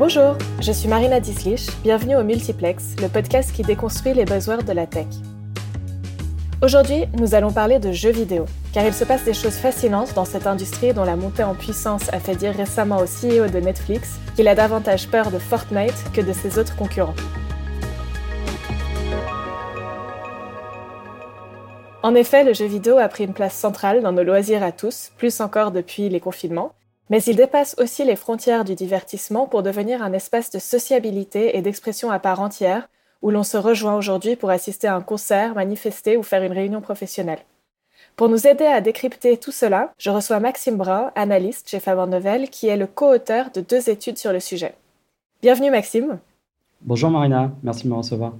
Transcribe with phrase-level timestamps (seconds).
[0.00, 4.72] Bonjour, je suis Marina Dislich, bienvenue au Multiplex, le podcast qui déconstruit les buzzwords de
[4.72, 5.04] la tech.
[6.62, 10.24] Aujourd'hui, nous allons parler de jeux vidéo, car il se passe des choses fascinantes dans
[10.24, 14.18] cette industrie dont la montée en puissance a fait dire récemment au CEO de Netflix
[14.36, 17.14] qu'il a davantage peur de Fortnite que de ses autres concurrents.
[22.02, 25.12] En effet, le jeu vidéo a pris une place centrale dans nos loisirs à tous,
[25.18, 26.72] plus encore depuis les confinements,
[27.10, 31.60] mais il dépasse aussi les frontières du divertissement pour devenir un espace de sociabilité et
[31.60, 32.88] d'expression à part entière,
[33.20, 36.80] où l'on se rejoint aujourd'hui pour assister à un concert, manifester ou faire une réunion
[36.80, 37.40] professionnelle.
[38.16, 42.48] Pour nous aider à décrypter tout cela, je reçois Maxime Brun, analyste chez Faber Novel,
[42.48, 44.74] qui est le co-auteur de deux études sur le sujet.
[45.42, 46.18] Bienvenue Maxime.
[46.82, 48.34] Bonjour Marina, merci de me recevoir.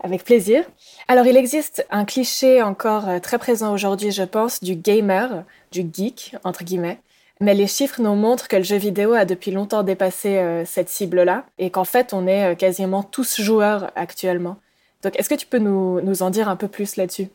[0.00, 0.64] Avec plaisir.
[1.08, 5.86] Alors, il existe un cliché encore euh, très présent aujourd'hui, je pense, du gamer, du
[5.90, 6.98] geek, entre guillemets.
[7.40, 10.88] Mais les chiffres nous montrent que le jeu vidéo a depuis longtemps dépassé euh, cette
[10.88, 14.56] cible-là et qu'en fait, on est euh, quasiment tous joueurs actuellement.
[15.02, 17.28] Donc, est-ce que tu peux nous, en dire un peu plus là-dessus?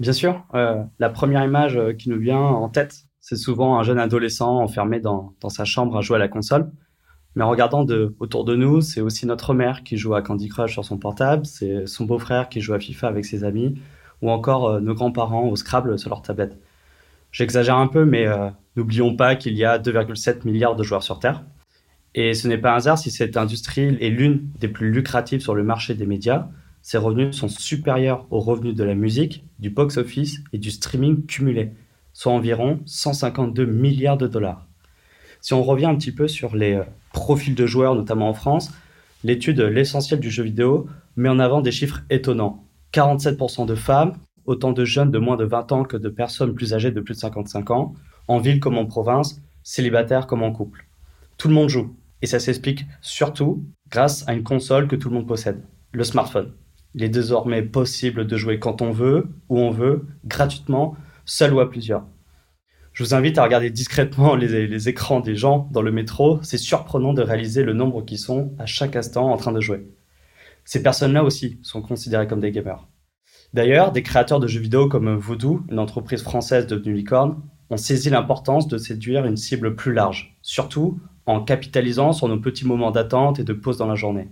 [0.00, 0.44] Bien sûr.
[0.52, 5.32] la première image qui nous vient en tête, c'est souvent un jeune adolescent enfermé dans,
[5.40, 6.70] dans sa chambre à jouer à la console.
[7.38, 10.48] Mais en regardant de, autour de nous, c'est aussi notre mère qui joue à Candy
[10.48, 13.80] Crush sur son portable, c'est son beau-frère qui joue à FIFA avec ses amis,
[14.22, 16.58] ou encore euh, nos grands-parents au Scrabble sur leur tablette.
[17.30, 21.18] J'exagère un peu, mais euh, n'oublions pas qu'il y a 2,7 milliards de joueurs sur
[21.18, 21.44] Terre.
[22.14, 25.54] Et ce n'est pas un hasard si cette industrie est l'une des plus lucratives sur
[25.54, 26.48] le marché des médias.
[26.80, 31.72] Ses revenus sont supérieurs aux revenus de la musique, du box-office et du streaming cumulé,
[32.12, 34.66] soit environ 152 milliards de dollars.
[35.40, 38.72] Si on revient un petit peu sur les euh, profils de joueurs, notamment en France,
[39.22, 42.64] l'étude L'essentiel du jeu vidéo met en avant des chiffres étonnants.
[42.92, 44.14] 47% de femmes,
[44.46, 47.14] autant de jeunes de moins de 20 ans que de personnes plus âgées de plus
[47.14, 47.94] de 55 ans,
[48.28, 50.86] en ville comme en province, célibataires comme en couple.
[51.36, 51.96] Tout le monde joue.
[52.20, 55.62] Et ça s'explique surtout grâce à une console que tout le monde possède,
[55.92, 56.52] le smartphone.
[56.94, 61.60] Il est désormais possible de jouer quand on veut, où on veut, gratuitement, seul ou
[61.60, 62.06] à plusieurs.
[62.92, 66.40] Je vous invite à regarder discrètement les, écrans des gens dans le métro.
[66.42, 69.86] C'est surprenant de réaliser le nombre qui sont à chaque instant en train de jouer.
[70.64, 72.88] Ces personnes-là aussi sont considérées comme des gamers.
[73.54, 78.10] D'ailleurs, des créateurs de jeux vidéo comme Voodoo, une entreprise française devenue licorne, ont saisi
[78.10, 83.38] l'importance de séduire une cible plus large, surtout en capitalisant sur nos petits moments d'attente
[83.38, 84.28] et de pause dans la journée.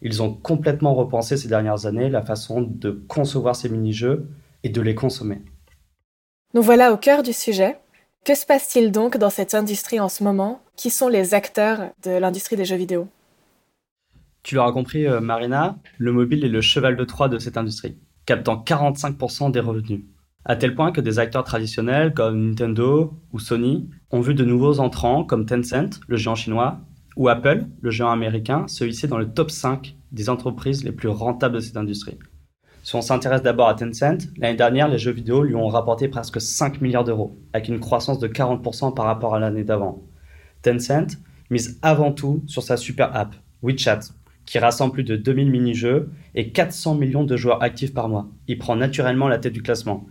[0.00, 4.28] Ils ont complètement repensé ces dernières années la façon de concevoir ces mini-jeux
[4.62, 5.42] et de les consommer.
[6.54, 7.76] Nous voilà au cœur du sujet.
[8.24, 10.62] Que se passe-t-il donc dans cette industrie en ce moment?
[10.76, 13.08] Qui sont les acteurs de l'industrie des jeux vidéo?
[14.42, 17.98] Tu l'auras compris, euh, Marina, le mobile est le cheval de Troie de cette industrie,
[18.24, 20.02] captant 45% des revenus.
[20.50, 24.80] À tel point que des acteurs traditionnels comme Nintendo ou Sony ont vu de nouveaux
[24.80, 26.80] entrants comme Tencent, le géant chinois,
[27.16, 31.10] ou Apple, le géant américain, se hisser dans le top 5 des entreprises les plus
[31.10, 32.18] rentables de cette industrie.
[32.82, 36.40] Si on s'intéresse d'abord à Tencent, l'année dernière, les jeux vidéo lui ont rapporté presque
[36.40, 40.02] 5 milliards d'euros, avec une croissance de 40% par rapport à l'année d'avant.
[40.62, 41.18] Tencent
[41.50, 44.00] mise avant tout sur sa super app, WeChat,
[44.46, 48.28] qui rassemble plus de 2000 mini-jeux et 400 millions de joueurs actifs par mois.
[48.46, 50.06] Il prend naturellement la tête du classement.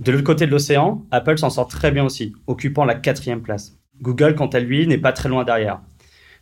[0.00, 3.78] De l'autre côté de l'océan, Apple s'en sort très bien aussi, occupant la quatrième place.
[4.00, 5.82] Google, quant à lui, n'est pas très loin derrière.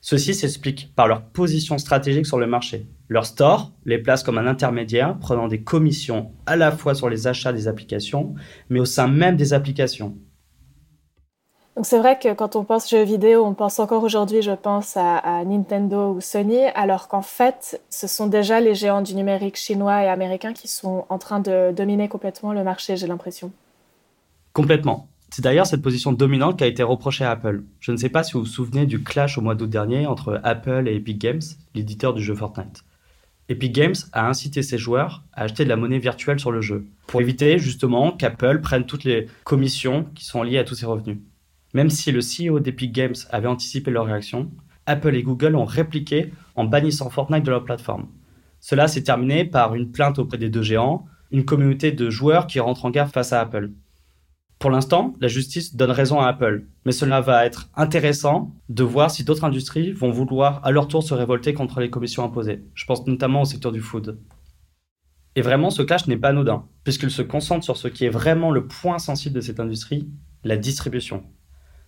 [0.01, 2.87] Ceci s'explique par leur position stratégique sur le marché.
[3.09, 7.27] Leur store les place comme un intermédiaire prenant des commissions à la fois sur les
[7.27, 8.37] achats des applications,
[8.71, 10.17] mais au sein même des applications.
[11.79, 14.97] Donc c'est vrai que quand on pense jeux vidéo, on pense encore aujourd'hui, je pense,
[14.97, 20.03] à, Nintendo ou Sony, alors qu'en fait, ce sont déjà les géants du numérique chinois
[20.03, 23.53] et américains qui sont en train de dominer complètement le marché, j'ai l'impression.
[24.55, 25.07] Complètement.
[25.31, 27.63] C'est d'ailleurs cette position dominante qui a été reprochée à Apple.
[27.79, 30.41] Je ne sais pas si vous vous souvenez du clash au mois d'août dernier entre
[30.43, 31.43] Apple et Epic Games,
[31.77, 32.83] l'éditeur du jeu Fortnite.
[33.49, 36.89] Epic Games a incité ses joueurs à acheter de la monnaie virtuelle sur le jeu,
[37.07, 41.19] pour éviter justement qu'Apple prenne toutes les commissions qui sont liées à tous ses revenus.
[41.75, 44.51] Même si le CEO d'Epic Games avait anticipé leur réaction,
[44.87, 48.09] Apple et Google ont répliqué en bannissant Fortnite de leur plateforme.
[48.61, 52.59] Cela s'est terminé par une plainte auprès des deux géants, une communauté de joueurs qui
[52.59, 53.73] rentrent en guerre face à Apple.
[54.59, 59.11] Pour l'instant, la justice donne raison à Apple, mais cela va être intéressant de voir
[59.11, 62.65] si d'autres industries vont vouloir à leur tour se révolter contre les commissions imposées.
[62.75, 64.19] Je pense notamment au secteur du food.
[65.37, 68.51] Et vraiment, ce clash n'est pas anodin, puisqu'il se concentre sur ce qui est vraiment
[68.51, 70.09] le point sensible de cette industrie,
[70.43, 71.23] la distribution.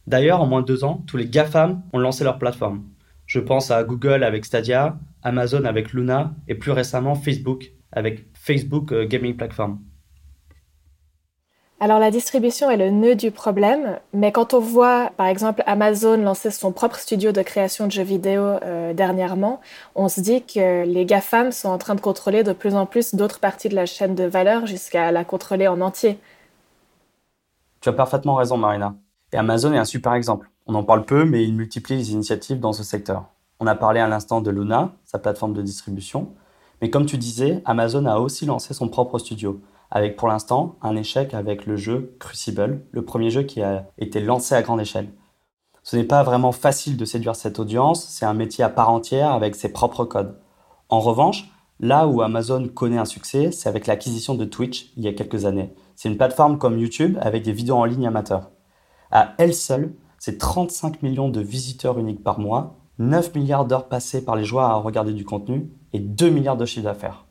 [0.06, 2.84] D'ailleurs, en moins de deux ans, tous les GAFAM ont lancé leur plateforme.
[3.26, 8.92] Je pense à Google avec Stadia, Amazon avec Luna et plus récemment Facebook avec Facebook
[8.92, 9.78] euh, Gaming Platform.
[11.82, 16.18] Alors la distribution est le nœud du problème, mais quand on voit par exemple Amazon
[16.18, 19.62] lancer son propre studio de création de jeux vidéo euh, dernièrement,
[19.94, 23.14] on se dit que les GAFAM sont en train de contrôler de plus en plus
[23.14, 26.18] d'autres parties de la chaîne de valeur jusqu'à la contrôler en entier.
[27.80, 28.94] Tu as parfaitement raison Marina.
[29.32, 30.50] Et Amazon est un super exemple.
[30.66, 33.26] On en parle peu, mais il multiplie les initiatives dans ce secteur.
[33.58, 36.34] On a parlé à l'instant de Luna, sa plateforme de distribution,
[36.80, 39.60] mais comme tu disais, Amazon a aussi lancé son propre studio
[39.90, 44.20] avec pour l'instant un échec avec le jeu Crucible, le premier jeu qui a été
[44.20, 45.08] lancé à grande échelle.
[45.82, 49.32] Ce n'est pas vraiment facile de séduire cette audience, c'est un métier à part entière
[49.32, 50.38] avec ses propres codes.
[50.88, 51.50] En revanche,
[51.80, 55.46] là où Amazon connaît un succès, c'est avec l'acquisition de Twitch il y a quelques
[55.46, 55.74] années.
[55.96, 58.50] C'est une plateforme comme YouTube avec des vidéos en ligne amateurs.
[59.10, 64.24] À elle seule, c'est 35 millions de visiteurs uniques par mois, 9 milliards d'heures passées
[64.24, 67.26] par les joueurs à regarder du contenu et 2 milliards de chiffres d'affaires.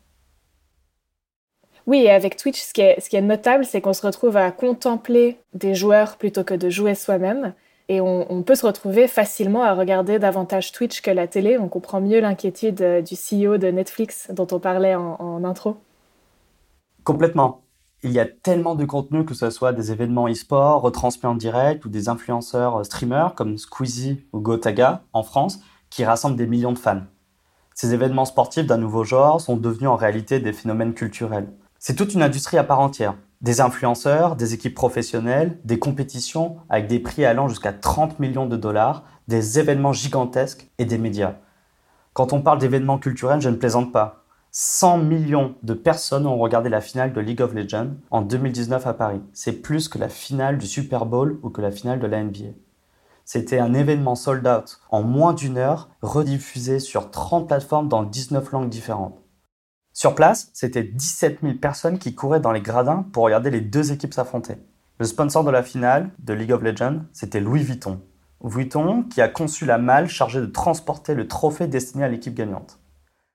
[1.85, 5.73] Oui, et avec Twitch, ce qui est, notable, c'est qu'on se retrouve à contempler des
[5.73, 7.53] joueurs plutôt que de jouer soi-même.
[7.87, 11.57] Et on, peut se retrouver facilement à regarder davantage Twitch que la télé.
[11.57, 15.77] On comprend mieux l'inquiétude euh, du CEO de Netflix dont on parlait en, intro.
[17.03, 17.61] Complètement.
[18.01, 21.83] Il y a tellement de contenu, que ce soit des événements e-sport retransmis en direct
[21.83, 25.59] ou des influenceurs euh, streamers comme Squeezie ou Gotaga en France
[25.89, 27.01] qui rassemblent des millions de fans.
[27.75, 31.49] Ces événements sportifs d'un nouveau genre sont devenus en réalité des phénomènes culturels.
[31.77, 33.15] C'est toute une industrie à part entière.
[33.41, 38.55] Des influenceurs, des équipes professionnelles, des compétitions avec des prix allant jusqu'à 30 millions de
[38.55, 41.35] dollars, des événements gigantesques et des médias.
[42.13, 44.25] Quand on parle d'événements culturels, je ne plaisante pas.
[44.51, 48.93] 100 millions de personnes ont regardé la finale de League of Legends en 2019 à
[48.95, 49.21] Paris.
[49.31, 52.55] C'est plus que la finale du Super Bowl ou que la finale de la NBA.
[53.25, 58.51] C'était un événement sold out en moins d'une heure, rediffusé sur 30 plateformes dans 19
[58.51, 59.21] langues différentes.
[59.93, 63.91] Sur place, c'était 17 000 personnes qui couraient dans les gradins pour regarder les deux
[63.91, 64.55] équipes s'affronter.
[64.97, 68.01] Le sponsor de la finale de League of Legends, c'était Louis Vuitton.
[68.43, 72.78] Vuitton qui a conçu la malle chargée de transporter le trophée destiné à l'équipe gagnante.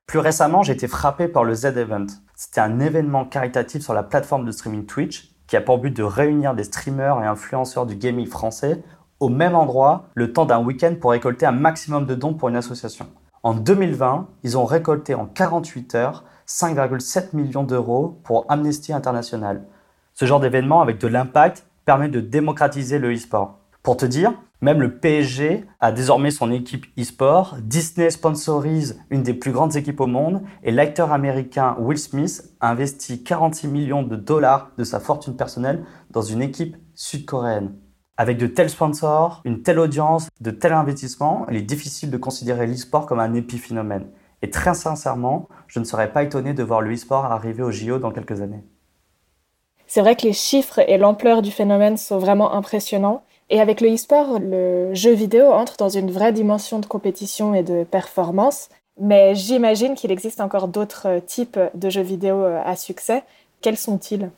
[0.07, 2.05] Plus récemment, j'ai été frappé par le Z-Event.
[2.35, 6.03] C'était un événement caritatif sur la plateforme de streaming Twitch qui a pour but de
[6.03, 8.83] réunir des streamers et influenceurs du gaming français
[9.19, 12.55] au même endroit le temps d'un week-end pour récolter un maximum de dons pour une
[12.55, 13.07] association.
[13.41, 19.63] En 2020, ils ont récolté en 48 heures 5,7 millions d'euros pour Amnesty International.
[20.13, 23.59] Ce genre d'événement avec de l'impact permet de démocratiser le e-sport.
[23.81, 24.33] Pour te dire,
[24.65, 29.99] même le PSG a désormais son équipe e-sport, Disney sponsorise une des plus grandes équipes
[29.99, 34.99] au monde et l'acteur américain Will Smith a investi 46 millions de dollars de sa
[34.99, 37.75] fortune personnelle dans une équipe sud-coréenne.
[38.17, 42.65] Avec de tels sponsors, une telle audience, de tels investissements, il est difficile de considérer
[42.65, 44.07] l'e-sport comme un épiphénomène.
[44.41, 47.99] Et très sincèrement, je ne serais pas étonné de voir le e-sport arriver au JO
[47.99, 48.63] dans quelques années.
[49.85, 53.23] C'est vrai que les chiffres et l'ampleur du phénomène sont vraiment impressionnants.
[53.49, 57.63] Et avec le e-sport, le jeu vidéo entre dans une vraie dimension de compétition et
[57.63, 58.69] de performance.
[58.99, 63.23] Mais j'imagine qu'il existe encore d'autres types de jeux vidéo à succès.
[63.61, 64.31] Quels sont-ils?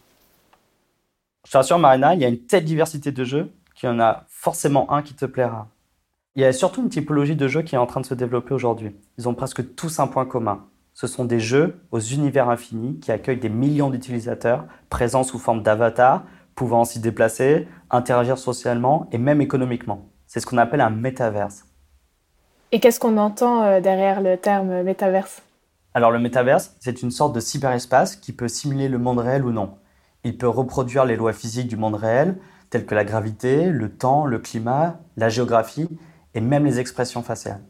[1.45, 3.99] Je te rassure, Marina, il y a une telle diversité de jeux qu'il y en
[3.99, 5.67] a forcément un qui te plaira.
[6.35, 8.53] Il y a surtout une typologie de jeux qui est en train de se développer
[8.53, 8.95] aujourd'hui.
[9.17, 10.65] Ils ont presque tous un point commun.
[10.93, 15.61] Ce sont des jeux aux univers infinis qui accueillent des millions d'utilisateurs présents sous forme
[15.61, 16.23] d'avatars,
[16.57, 20.09] pouvant s'y déplacer, interagir socialement et même économiquement.
[20.25, 21.65] C'est ce qu'on appelle un métaverse.
[22.73, 25.43] Et qu'est-ce qu'on entend euh, derrière le terme métaverse?
[25.93, 29.51] Alors le métaverse, c'est une sorte de cyberespace qui peut simuler le monde réel ou
[29.51, 29.77] non.
[30.23, 32.37] Il peut reproduire les lois physiques du monde réel,
[32.71, 35.87] telles que la gravité, le temps, le climat, la géographie
[36.33, 37.61] et même les expressions faciales.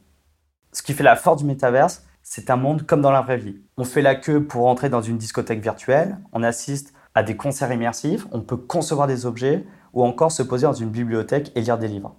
[0.71, 3.61] Ce qui fait la force du métaverse, c'est un monde comme dans la vraie vie.
[3.77, 7.73] On fait la queue pour entrer dans une discothèque virtuelle, on assiste à des concerts
[7.73, 11.79] immersifs, on peut concevoir des objets ou encore se poser dans une bibliothèque et lire
[11.79, 12.15] des livres.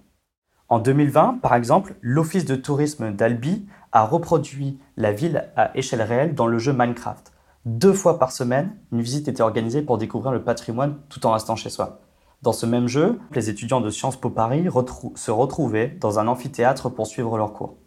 [0.67, 6.35] En 2020, par exemple, l'Office de tourisme d'Albi a reproduit la ville à échelle réelle
[6.35, 7.31] dans le jeu Minecraft.
[7.63, 11.55] Deux fois par semaine, une visite était organisée pour découvrir le patrimoine tout en restant
[11.55, 12.01] chez soi.
[12.41, 14.67] Dans ce même jeu, les étudiants de Sciences Po Paris
[15.15, 17.77] se retrouvaient dans un amphithéâtre pour suivre leurs cours.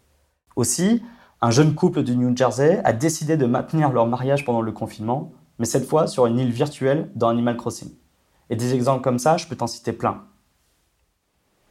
[0.55, 1.03] Aussi,
[1.41, 5.31] un jeune couple du New Jersey a décidé de maintenir leur mariage pendant le confinement,
[5.59, 7.91] mais cette fois sur une île virtuelle dans Animal Crossing.
[8.49, 10.23] Et des exemples comme ça, je peux t'en citer plein.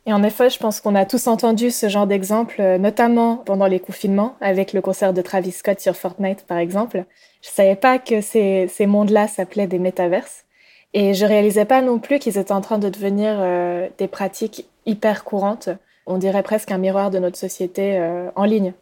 [0.05, 3.67] Et en effet, je pense qu'on a tous entendu ce genre d'exemple, euh, notamment pendant
[3.67, 7.05] les confinements, avec le concert de Travis Scott sur Fortnite, par exemple.
[7.41, 10.45] Je ne savais pas que ces, ces mondes-là s'appelaient des métaverses.
[10.93, 14.67] Et je réalisais pas non plus qu'ils étaient en train de devenir euh, des pratiques
[14.87, 15.69] hyper courantes.
[16.07, 18.75] On dirait presque un miroir de notre société euh, en ligne.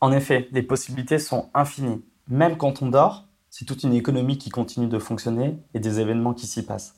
[0.00, 2.02] En effet, les possibilités sont infinies.
[2.28, 6.32] Même quand on dort, c'est toute une économie qui continue de fonctionner et des événements
[6.32, 6.94] qui s'y passent.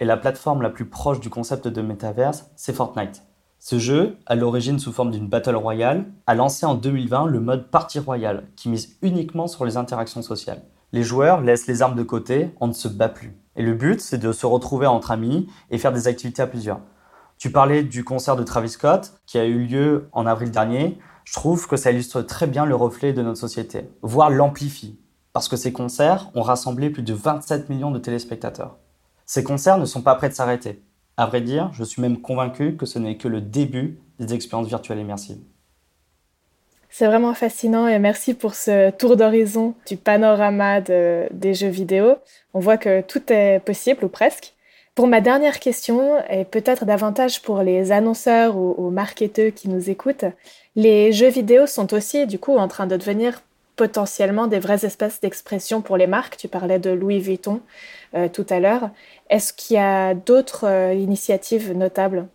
[0.00, 3.24] et la plateforme la plus proche du concept de métaverse, c'est Fortnite.
[3.58, 7.70] Ce jeu, à l'origine sous forme d'une Battle Royale, a lancé en 2020 le mode
[7.70, 10.62] Party Royale, qui mise uniquement sur les interactions sociales.
[10.92, 13.36] Les joueurs laissent les armes de côté, on ne se bat plus.
[13.56, 16.80] Et le but, c'est de se retrouver entre amis et faire des activités à plusieurs.
[17.36, 20.98] Tu parlais du concert de Travis Scott qui a eu lieu en avril dernier.
[21.24, 24.98] Je trouve que ça illustre très bien le reflet de notre société, voire l'amplifie,
[25.38, 28.76] parce que ces concerts ont rassemblé plus de 27 millions de téléspectateurs.
[29.24, 30.82] Ces concerts ne sont pas prêts de s'arrêter.
[31.16, 34.66] À vrai dire, je suis même convaincu que ce n'est que le début des expériences
[34.66, 35.38] virtuelles immersives.
[36.90, 42.16] C'est vraiment fascinant et merci pour ce tour d'horizon du panorama des jeux vidéo.
[42.52, 44.54] On voit que tout est possible ou presque.
[44.96, 49.88] Pour ma dernière question, et peut-être davantage pour les annonceurs ou, ou marketeurs qui nous
[49.88, 50.24] écoutent,
[50.74, 53.40] les jeux vidéo sont aussi du coup en train de devenir
[53.78, 56.36] potentiellement des vrais espaces d'expression pour les marques.
[56.36, 57.60] Tu parlais de Louis Vuitton
[58.14, 58.90] euh, tout à l'heure.
[59.30, 62.28] Est-ce qu'il y a d'autres euh, initiatives notables?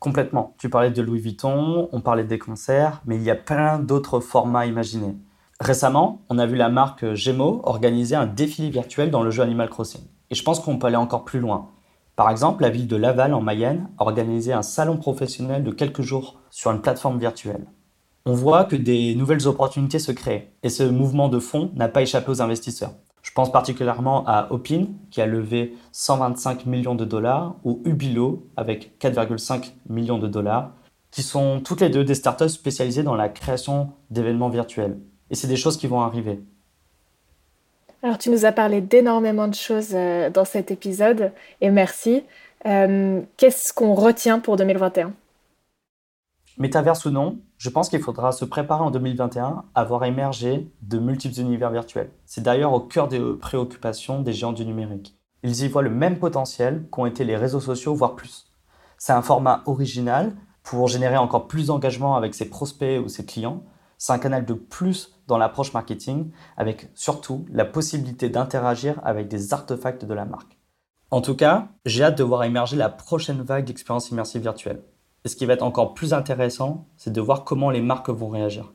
[0.00, 0.52] Complètement.
[0.58, 4.20] Tu parlais de Louis Vuitton, on parlait des concerts, mais il y a plein d'autres
[4.20, 5.16] formats imaginés.
[5.60, 9.70] Récemment, on a vu la marque Gémeaux organiser un défilé virtuel dans le jeu Animal
[9.70, 10.02] Crossing.
[10.30, 11.70] Et je pense qu'on peut aller encore plus loin.
[12.16, 16.02] Par exemple, la ville de Laval en Mayenne a organisé un salon professionnel de quelques
[16.02, 17.66] jours sur une plateforme virtuelle.
[18.26, 22.00] On voit que des nouvelles opportunités se créent et ce mouvement de fonds n'a pas
[22.00, 22.92] échappé aux investisseurs.
[23.20, 28.98] Je pense particulièrement à Opin, qui a levé 125 millions de dollars, ou Ubilo, avec
[28.98, 30.72] 4,5 millions de dollars,
[31.10, 34.98] qui sont toutes les deux des startups spécialisées dans la création d'événements virtuels.
[35.30, 36.40] Et c'est des choses qui vont arriver.
[38.02, 42.24] Alors, tu nous as parlé d'énormément de choses euh, dans cet épisode, et merci.
[42.66, 45.12] Euh, qu'est-ce qu'on retient pour 2021
[46.56, 50.98] Métaverse ou non, je pense qu'il faudra se préparer en 2021 à voir émerger de
[51.00, 52.12] multiples univers virtuels.
[52.26, 55.18] C'est d'ailleurs au cœur des préoccupations des géants du numérique.
[55.42, 58.46] Ils y voient le même potentiel qu'ont été les réseaux sociaux, voire plus.
[58.98, 63.64] C'est un format original pour générer encore plus d'engagement avec ses prospects ou ses clients.
[63.98, 69.52] C'est un canal de plus dans l'approche marketing, avec surtout la possibilité d'interagir avec des
[69.52, 70.56] artefacts de la marque.
[71.10, 74.84] En tout cas, j'ai hâte de voir émerger la prochaine vague d'expériences immersives virtuelles.
[75.24, 78.28] Et ce qui va être encore plus intéressant, c'est de voir comment les marques vont
[78.28, 78.72] réagir.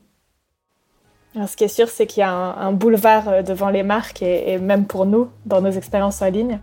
[1.34, 4.58] Ce qui est sûr, c'est qu'il y a un, boulevard euh, devant les marques et,
[4.58, 6.58] même pour nous dans nos expériences en ligne.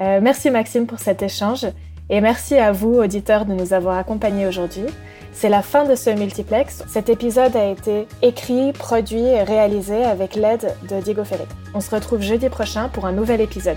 [0.00, 1.66] Euh, merci Maxime pour cet échange
[2.10, 4.86] et merci à vous, auditeurs, de nous avoir accompagnés aujourd'hui.
[5.32, 6.82] C'est la fin de ce multiplex.
[6.88, 11.46] Cet épisode a été écrit, produit et réalisé avec l'aide de Diego Ferret.
[11.74, 13.76] On se retrouve jeudi prochain pour un nouvel épisode.